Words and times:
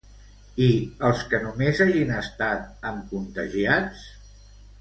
I 0.67 0.69
als 1.09 1.19
que 1.33 1.41
només 1.43 1.83
hagin 1.87 2.15
estat 2.21 2.91
amb 2.93 3.15
contagiats? 3.15 4.05